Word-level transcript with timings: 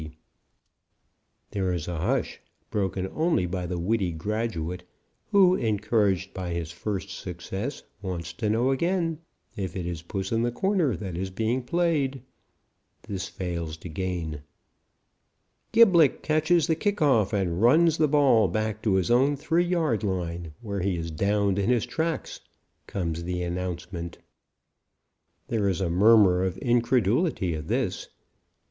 There 1.51 1.71
is 1.71 1.87
a 1.87 1.99
hush, 1.99 2.41
broken 2.71 3.07
only 3.13 3.45
by 3.45 3.67
the 3.67 3.77
witty 3.77 4.11
graduate, 4.11 4.83
who, 5.31 5.53
encouraged 5.53 6.33
by 6.33 6.55
his 6.55 6.71
first 6.71 7.11
success, 7.11 7.83
wants 8.01 8.33
to 8.33 8.49
know 8.49 8.71
again 8.71 9.19
if 9.55 9.75
it 9.75 9.85
is 9.85 10.01
puss 10.01 10.31
in 10.31 10.41
the 10.41 10.51
corner 10.51 10.95
that 10.95 11.15
is 11.15 11.29
being 11.29 11.61
played. 11.61 12.23
This 13.03 13.27
fails 13.27 13.77
to 13.77 13.89
gain. 13.89 14.41
"Gilblick 15.71 16.23
catches 16.23 16.65
the 16.65 16.73
kick 16.73 16.99
off 16.99 17.31
and 17.31 17.61
runs 17.61 17.99
the 17.99 18.07
ball 18.07 18.47
back 18.47 18.81
to 18.81 18.95
his 18.95 19.11
own 19.11 19.35
3 19.35 19.63
yard 19.63 20.03
line, 20.03 20.55
where 20.61 20.79
he 20.79 20.97
is 20.97 21.11
downed 21.11 21.59
in 21.59 21.69
his 21.69 21.85
tracks," 21.85 22.39
comes 22.87 23.23
the 23.23 23.43
announcement. 23.43 24.17
There 25.49 25.69
is 25.69 25.79
a 25.79 25.91
murmur 25.91 26.43
of 26.43 26.57
incredulity 26.59 27.53
at 27.53 27.67
this. 27.67 28.07